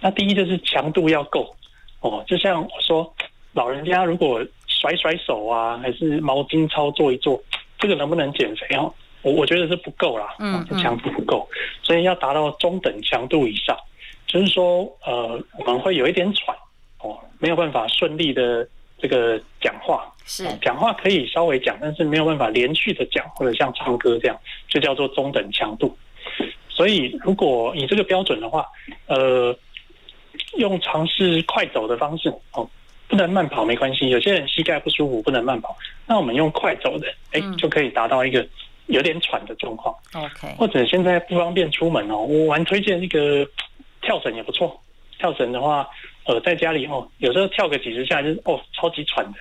[0.00, 1.54] 那第一就是强度要够
[2.00, 3.14] 哦，就像我说，
[3.52, 7.38] 老人家如果甩甩手啊，还是毛巾操做一做，
[7.78, 8.92] 这个能不能减肥哦？
[9.20, 11.46] 我我觉得是不够啦，嗯，强度不够，
[11.82, 13.76] 所以要达到中等强度以上，
[14.26, 16.56] 就是说，呃，我们会有一点喘
[17.02, 18.66] 哦，没有办法顺利的
[18.98, 25.94] 这个讲话，是讲话可以稍微讲，但是没有办法连续的讲，或者像唱歌这样，就叫做中等强度。
[26.70, 28.64] 所以如果以这个标准的话，
[29.06, 29.54] 呃。
[30.56, 32.68] 用尝试快走的方式哦，
[33.08, 34.08] 不能慢跑没关系。
[34.10, 38.46] 有些人膝盖不舒服不能慢跑，那我们用快走的，哎，就可以达到一个
[38.86, 39.94] 有点喘的状况。
[40.14, 43.46] OK，或者现在不方便出门哦，我蛮推荐一个
[44.02, 44.80] 跳绳也不错。
[45.18, 45.86] 跳绳的话，
[46.24, 49.38] 呃，在家里哦，有时候跳个几十下就是哦，超级喘的，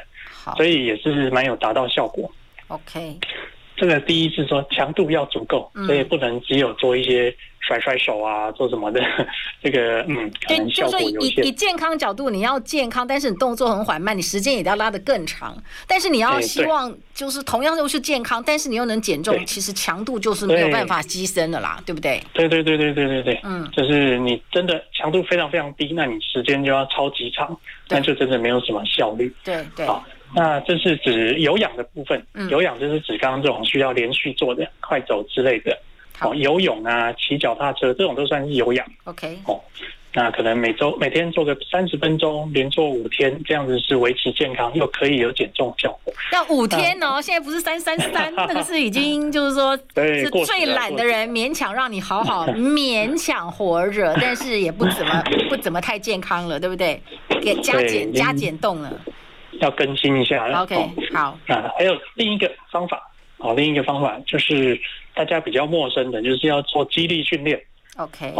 [0.57, 2.29] 所以也是蛮有达到效果。
[2.67, 3.17] OK。
[3.77, 7.33] 这个第一是说强度要足够，所以不能只有做一些
[7.69, 8.99] 甩甩手啊，做什么的。
[9.61, 10.31] 这个嗯，
[10.73, 15.55] 就是说以以健康角度，你要健康，但是你动作很缓慢，你时间也要拉得更长。
[15.87, 22.19] 但是你要希望就是同样都是健康，但是你又能减重，其实强度就是没有办法牺牲的啦，对不对？
[22.33, 27.55] 对对对对对对对，嗯，就是你真的强度非常非常低，那你时间就要超级长，
[27.87, 29.31] 那就真的没有什么效率。
[29.43, 29.85] 对对。
[29.85, 35.75] 好那这是指有氧的部分，嗯、有氧就是指刚刚这种需要连续做的快走之类的，
[36.19, 38.85] 好，游泳啊、骑脚踏车这种都算是有氧。
[39.05, 39.59] OK，哦，
[40.13, 46.13] 那可能每周每天做个三十分钟，连做五天，这样子是维持健康又可以有减重效果。
[46.33, 57.01] 要五天哦，那现在不是三三三， 那个是已经就是说，是最懒的人勉强让你好好 勉强活着，但是也不怎么 不怎么太健康了，对不对？
[57.41, 58.91] 给加减加减动了。
[59.61, 60.45] 要更新一下。
[60.61, 60.75] OK，
[61.13, 61.37] 好。
[61.47, 63.01] 啊，还有另一个方法，
[63.37, 64.79] 哦，另一个方法就是
[65.19, 67.61] 大家比较陌生的，就是要做肌力训练。
[67.97, 68.33] OK，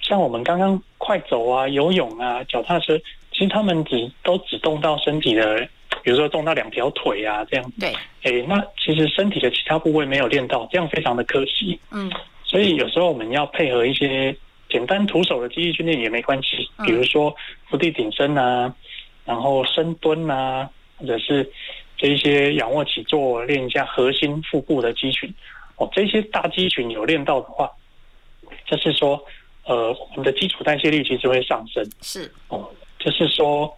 [0.00, 2.96] 像我们刚刚快走啊、游泳啊、脚踏车，
[3.32, 5.58] 其实他们只都只动到身体的，
[6.04, 7.72] 比如说动到两条腿啊这样。
[7.80, 7.92] 对。
[8.22, 11.76] 哎，那其实身体的其他部位没有练到，这样非常的可惜。
[11.90, 12.08] 嗯。
[12.44, 14.32] 所以有时候我们要配合一些
[14.68, 17.34] 简单徒手的肌力训练也没关系，比如说
[17.68, 18.72] 伏地挺身啊。
[19.24, 21.50] 然后深蹲啊，或者是
[21.96, 25.28] 这一些仰卧起坐，练一下核心、腹部的肌群。
[25.80, 27.70] 哦，这些大肌群有练到的话，
[28.66, 29.18] 就是说，
[29.64, 31.82] 呃，我们的基础代谢率其实会上升。
[32.02, 33.74] 是哦，就是说，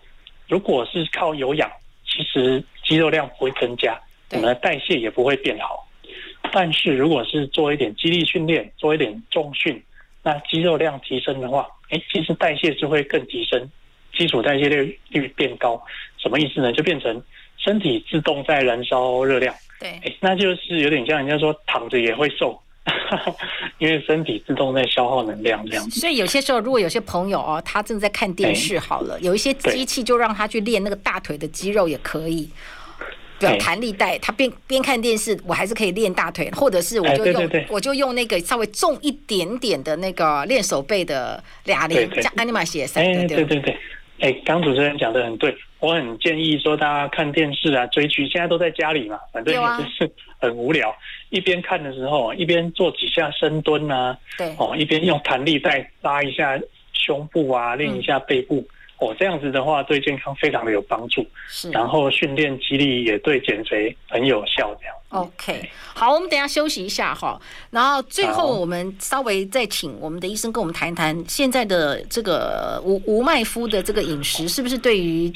[0.49, 1.71] 如果是靠有氧，
[2.05, 3.97] 其实肌肉量不会增加，
[4.33, 5.89] 我们的代谢也不会变好。
[6.51, 9.81] 但是如果是做一点肌力训练，做一点重训，
[10.25, 13.71] 那肌肉量提升的话，哎，其实代谢是会更提升。
[14.13, 15.81] 基础代谢率率变高，
[16.19, 16.73] 什么意思呢？
[16.73, 17.23] 就变成
[17.57, 19.55] 身体自动在燃烧热量。
[19.83, 22.57] 对，那就是有点像人家说躺着也会瘦，
[23.79, 26.01] 因为身体自动在消耗能量这样子。
[26.01, 32.49] 所以有些时候，如果有些朋友哦，他正在看电视，好了，有一些机器就让他去练那个大腿的肌肉也可以。
[33.39, 43.01] 对，弹力带，他边边看电视，我还是可以练大腿，或者是我就用我就用那个稍微重一点点的那个练手背的哑铃，像 Anima 写的。
[43.01, 43.77] 哎，对对对。
[44.21, 50.95] 哎，刚主持人讲的很对，我很建议说大家看电视啊、追剧，现在都在家里嘛，反正也就是很无聊，
[51.31, 56.57] 一边看的时候一边做几下深蹲啊，对，哦，一边用弹力带拉一下
[56.93, 58.59] 胸部啊，练一下背部。
[58.59, 58.67] 嗯
[59.03, 64.95] 哦，这样子的话对健康非常的有帮助，是，然后训练肌力也对减肥很有效，这样。
[65.09, 67.39] OK，好，我们等一下休息一下哈，
[67.71, 75.29] 然后最后我们稍微再请我们的医生跟我们谈一谈现在的这个无无麦麸的这个饮食是不是对于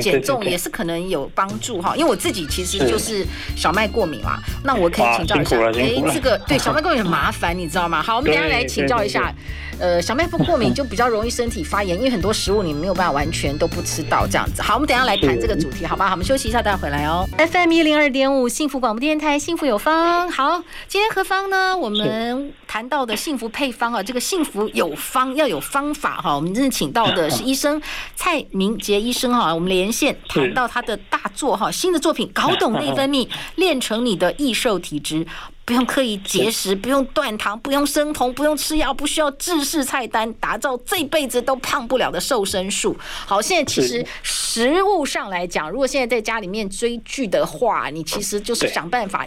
[0.00, 1.96] 减重也是可能有帮助哈？
[1.96, 3.26] 因为我自己其实就是
[3.56, 8.00] 小麦过敏嘛，那我可以请教一下，哎，这个对 小麦过敏很麻烦，你知道吗？
[8.00, 9.34] 好，我们等一下来请教一下。
[9.78, 14.62] 呃，小麦麸过敏就比较容易身体发炎，因为很多食物你没有办法完全都不吃到这样子。
[14.62, 16.06] 好，我们等一下来谈这个主题，好吧？
[16.06, 17.28] 好，我们休息一下，待会回来哦。
[17.36, 20.30] FM 一零二点五，幸福广播电台，幸福有方。
[20.30, 21.76] 好，今天何方呢？
[21.76, 26.34] 我们谈到的幸福配方啊，这个幸福有方要有方法哈。
[26.34, 27.80] 我们真的请到的是 医生
[28.14, 35.26] 蔡明杰医生哈，我们连线谈到他的大作哈，新的作品，搞懂内 分泌，练成你的易瘦体质。
[35.66, 42.96] 不用刻意节食，不用断糖，不用生酮，不用吃药，不需要制式菜单，打造这辈子都胖不了的瘦身术。
[43.26, 49.26] 好，现在其实食物上来讲，如果现在在家里面追剧的话，你其实就是想办法。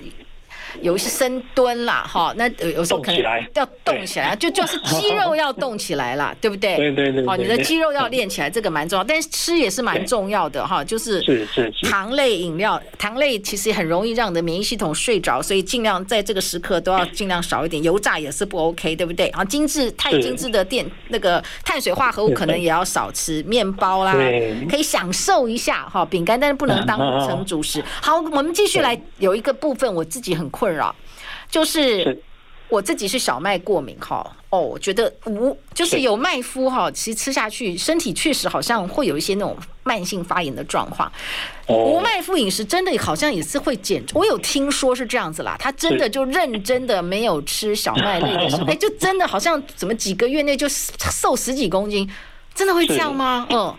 [0.82, 3.22] 有一些深蹲啦，哈，那有时候可能
[3.54, 6.76] 要动起来，就就是肌肉要动起来了， 对不对？
[6.78, 7.26] 对对对。
[7.26, 11.24] 哦，你的肌肉要练起来，这个蛮重要，但是吃也是蛮重要的哈，就是
[11.90, 19.28] 糖类饮料，糖类其实很容易让你的免疫系统睡着，所以尽量在这个时刻都要尽量少一点，油炸也是不 OK，对不对？
[19.30, 24.14] 啊精致太精致的电那个碳水化合物可能也要少吃，面包啦，
[24.70, 27.84] 可以享受一下哈，饼干，但是不能当成主食。
[28.02, 30.94] 好，我们继续来，有一个部分我自己很困扰，
[31.50, 32.22] 就是
[32.68, 41.12] 我自己是小麦过敏哈哦，我觉得无就是有麦麸哈，其实吃下去身体确实好像会有一些那种慢性发炎的状况。
[41.68, 52.08] 无麦麸饮食真的好像也是会减，我有听说是这样子啦，他真的就认真的没有吃小麦类的时候， 哎，就真的好像怎么几个月内就瘦十几公斤，
[52.54, 53.48] 真的会这样吗？
[53.50, 53.76] 嗯，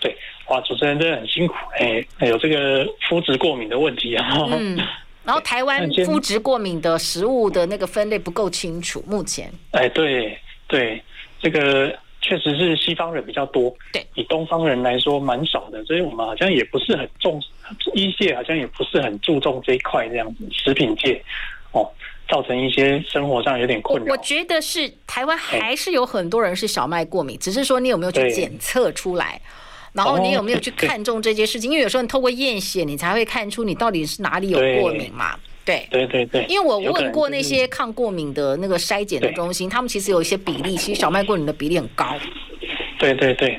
[0.00, 0.14] 对，
[0.48, 4.26] 哇，主持人真的很辛苦，哎，有这个肤质过敏的问题啊。
[4.50, 4.78] 嗯
[5.24, 9.52] 然后台湾肤质过敏的食物的那个分类不够清楚，目前。
[9.70, 11.02] 哎，对对，
[11.40, 17.40] 这个确实是西方人比较多，对，以东方人来说蛮少的，所以我们好像也不是很重，
[17.94, 21.22] 医界好像也不是很注重这一块这样子，食品界
[21.72, 21.88] 哦，
[22.28, 24.12] 造成一些生活上有点困扰。
[24.12, 29.40] 我觉得是台湾还是有很多人是小麦过敏，只是说你有没有去检测出来。
[29.92, 31.70] 然后你有没有去看重这件事情？
[31.70, 35.38] 因为有时候你透过验血，你才会看出你到底是哪里有过敏嘛。
[35.64, 36.44] 对对对对。
[36.48, 42.16] 因为我问过那些抗过敏的那个筛检的中心，他们其实有一些比例，其实小麦过敏的比例很高。
[42.98, 43.58] 对对对，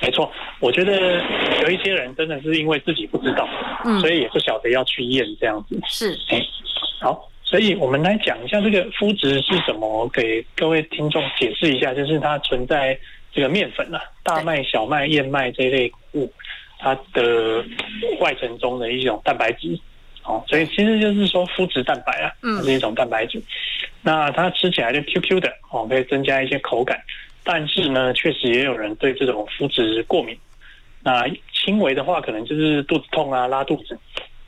[0.00, 0.32] 没错。
[0.60, 1.22] 我觉得
[1.62, 3.46] 有一些人真的是因为自己不知道，
[4.00, 5.78] 所以也不晓得要去验这样子。
[5.86, 6.18] 是。
[6.30, 6.40] 哎，
[7.00, 12.98] 好，所以我们来讲一下这个肤质是什么，给各位听众解释一下，就是它存在。
[13.34, 16.32] 这个面粉啊，大麦、小麦、燕麦这一类物，
[16.78, 17.64] 它的
[18.20, 19.76] 外层中的一种蛋白质，
[20.22, 23.42] 哦，所以其实就是说麸质蛋白啊，它是一种蛋白质。
[24.02, 26.98] 那它吃起来就 Q Q 的，哦，可以增加一些口感。
[27.42, 30.38] 但是呢，确实也有人对这种麸质过敏。
[31.02, 33.94] 那轻微的话，可能就是肚子痛啊、拉肚子；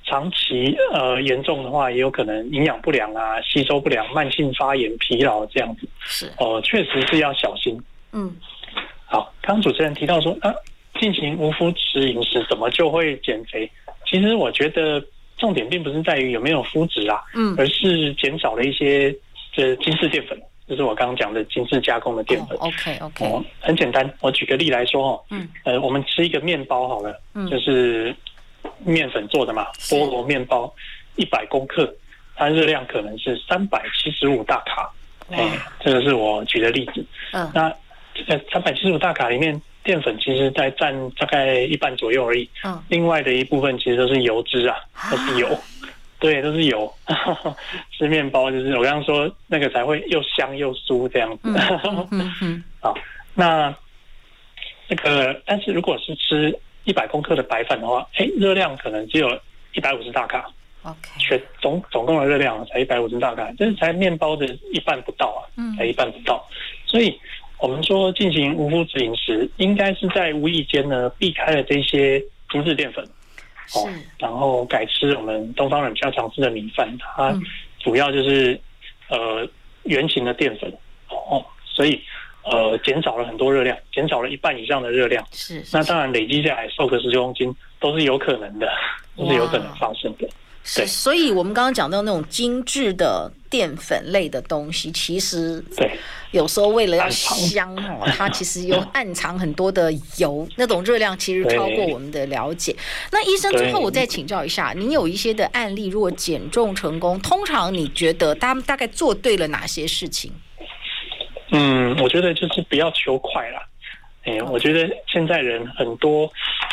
[0.05, 5.89] 长期呃严重的话，也有可能营养不良啊、吸收不良、慢性发炎、疲劳这样子。
[6.07, 7.79] 是哦，确实是要小心。
[8.13, 8.35] 嗯。
[9.09, 10.53] 好，刚主持人提到说，啊，
[11.01, 13.71] 进行无麸质饮食怎么就会减肥？
[14.05, 15.03] 其实我觉得
[15.39, 19.15] 重点并不是在于有没有麸质啊，嗯，而是减少了一些
[19.53, 20.37] 这精致淀粉，
[20.69, 22.59] 就是我刚刚讲的精致加工的淀粉。
[22.59, 28.15] Oh, OK OK，哦，很简单，我举个例来说哦，嗯，呃，我们吃一个面包好了，嗯，就是
[28.85, 30.75] 面粉做的嘛，菠萝面包
[31.15, 31.95] 一百公克，
[32.35, 34.91] 它热量可能是三百七十五大卡，
[35.31, 37.73] 哎、欸，这个是我举的例子，嗯，那。
[38.25, 42.49] 在三百七十五大卡里面，淀粉其实在占大概一半左右而已。
[42.65, 44.77] 嗯，另外的一部分其实都是油脂啊，
[45.11, 45.59] 都是油。
[46.19, 46.93] 对，都是油。
[47.97, 51.41] 吃面包就是我刚刚说那个才会又香又酥这样子。
[51.45, 52.65] 嗯嗯嗯。
[52.81, 52.95] 好，
[53.35, 53.75] 那
[54.89, 59.39] 那个但是如果是吃一百公克的白饭的话，哎，热量可能只有
[59.75, 60.51] 一百五十大卡。
[60.85, 65.41] OK，全总总共的热量才一百五十大卡，这是才面包的一半不到啊，
[65.77, 66.47] 才一半不到。
[66.49, 66.55] 嗯、
[66.87, 67.21] 所以
[67.59, 73.05] 我们说进行无麸质饮食，应该是在无意间呢避开了这些精致淀粉，
[73.75, 73.89] 哦，
[74.19, 77.35] 然后改吃我们东方人比较常吃的米饭，它
[77.79, 78.53] 主要就是、
[79.09, 79.49] 嗯、呃
[79.85, 80.71] 圆形的淀粉，
[81.09, 82.01] 哦，所以
[82.45, 85.25] 呃减少了很多热量，减少了一半以上的热量。
[85.33, 88.71] 是，是，那当然累积下来瘦个十公斤都是有可能的，
[89.17, 90.29] 都是有可能发生的。
[90.69, 95.97] 是，所以我们刚刚讲到那种精致的淀粉类的东西，其实对，
[96.33, 102.75] 有时候为了要香哦，它其实有暗藏很多的油，那种热量其实超过我们的了解。
[103.13, 110.33] 那医生，最后我再请教一下，您有一些的案例，如果减重成功，通常你觉得他们大概做对了哪些事情？
[111.53, 113.63] 嗯，我觉得就是不要求快了。
[114.25, 116.29] 哎，我觉得现在人很多，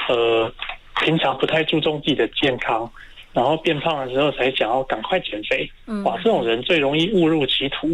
[0.09, 0.51] 呃，
[1.05, 2.91] 平常不太注重自己的健康。
[3.33, 5.67] 然后变胖的时候才想要赶快减肥，
[6.03, 6.15] 哇！
[6.17, 7.87] 这种人最容易误入歧途，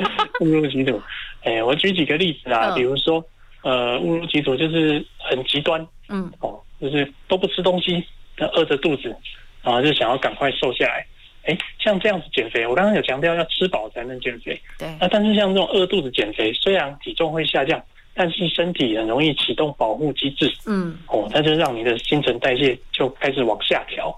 [0.40, 1.00] 误入歧途。
[1.42, 3.24] 哎，我举几个例子啊，比如说，
[3.62, 8.04] 呃，误入歧途就是很极端，嗯，哦，就是都不吃东西，
[8.52, 9.14] 饿着肚子，
[9.62, 11.06] 然后就想要赶快瘦下来。
[11.44, 14.88] 哎，像这样子减肥，我刚刚有强调要吃饱才能减肥，对。
[15.00, 17.82] 那但是像这种饿肚子减肥，虽然体重会下降，
[18.12, 24.14] 但是身体很容易启动保护机制，嗯，哦，它就让你的新陈代谢就开始往下调。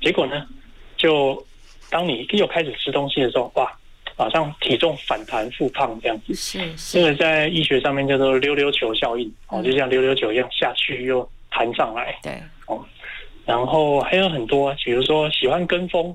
[0.00, 0.46] 结果呢，
[0.96, 1.44] 就
[1.90, 3.70] 当你又开始吃东西的时候，哇，
[4.16, 6.34] 马上体重反弹复胖这样子。
[6.34, 12.18] 是，是，这个在医学上面叫做溜溜球效应，哦，就像溜溜球一样下去又弹上来。
[12.22, 12.32] 对，
[12.66, 12.84] 哦，
[13.44, 16.14] 然后还有很多，比如说喜欢跟风，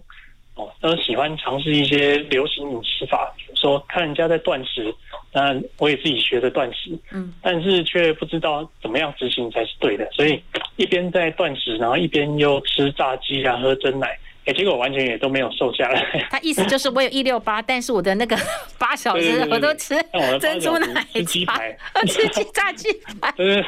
[0.55, 3.33] 哦，都喜欢尝试一些流行饮食法，
[3.65, 4.93] 说看人家在断食，
[5.33, 10.39] 那我也自己学的断食，嗯，但是却不知道怎么样执行才是对的，所以。
[10.77, 14.09] 一边在断食，然后一边又吃炸鸡啊，喝真奶，
[14.43, 16.27] 哎，结果完全也都没有瘦下来。
[16.29, 18.37] 他意思就是我有一六八， 但是我的那个
[18.77, 19.95] 八小时我都吃
[20.41, 22.89] 珍珠奶茶、吃鸡排、吃 鸡炸鸡
[23.21, 23.63] 排，对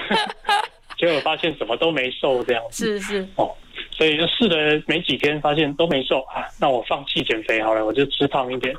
[0.97, 2.99] 结果发现什么都没瘦，这样子。
[2.99, 3.55] 是是哦，
[3.97, 8.75] 所以就试了没几天，发现都没瘦啊，那我放弃减肥好了，我就吃胖一点。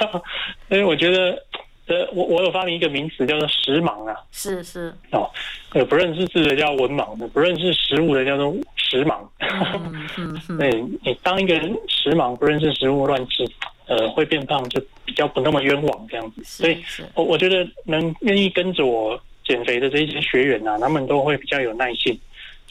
[0.68, 1.40] 所以我觉得。
[1.88, 5.30] 呃，我我有发明一个名词叫做食盲啊，是是哦，
[5.72, 9.18] 呃，不认识字的叫文盲，不认识食物的叫做食盲。
[9.38, 13.48] 嗯嗯嗯， 对，你当一个人食盲，不认识食物乱吃，
[13.86, 16.42] 呃，会变胖，就比较不那么冤枉这样子。
[16.42, 16.76] 所以，
[17.14, 22.18] 我我觉得能愿意跟着我减肥的这些学员呐、啊，他们都会比较有耐性，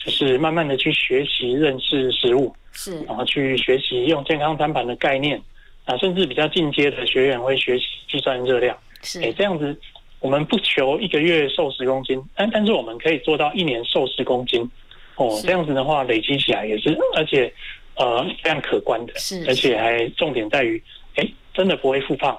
[0.06, 5.36] 就是慢慢的去学习认识食物，是，然后去学习用健康餐盘的概念
[5.84, 8.78] 啊，甚至比较进阶的学员会学习计算热量。
[9.02, 9.76] 是，哎，这样子，
[10.20, 14.62] 我们不求一个月瘦十公斤，但但是我们可以做到一年瘦十公斤，
[15.16, 17.52] 哦，这样子的话累积起来也是，而且
[17.96, 20.80] 呃非常可观的，是，而且还重点在于，
[21.16, 22.38] 哎，真的不会复胖，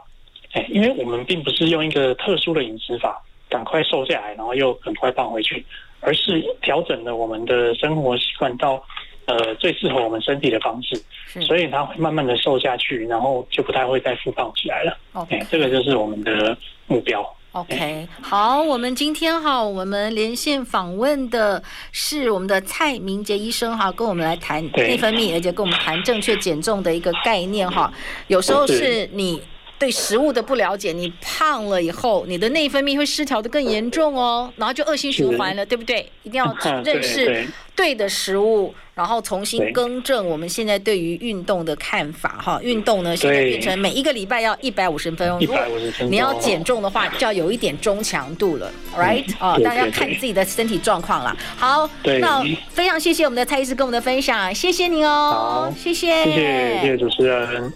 [0.54, 5.66] 哎，因为我们并不是用一个特殊的饮食法赶快瘦下来，然后又很快胖回去，
[6.00, 8.84] 而是调整了我们的生活习惯到。
[9.30, 10.96] 呃，最适合我们身体的方式，
[11.42, 14.98] 所以它会慢慢的瘦下去，然后就不太会再复胖起来了。
[15.12, 17.30] OK，这个就是我们的目标。
[17.52, 27.92] OK，好，我们今天哈，我们连线访问的是我们的蔡明杰医生哈，跟我们来谈内分泌，而且跟我们谈正确减重的一个概念哈。
[28.28, 29.42] 有时候是你。
[29.80, 36.10] 对食物的不了解，你胖了以后，你的内分泌会失调的更严重哦，然后就恶性循环了，对不对？
[36.24, 42.60] 一定要 认识对的食物，然后重新更正我们现在对于运动的看法哈。
[42.64, 45.60] 运动呢，现在变成每一个礼拜要一百五十分钟，如果
[46.10, 49.24] 你要减重的话，就要有一点中强度了，right？
[49.40, 51.38] 哦，大家要看自己的身体状况了。
[51.56, 51.88] 好，
[52.20, 57.72] 那非常谢谢我们的蔡医师跟我们的分享，谢谢你哦，谢谢，谢谢，谢谢主持人。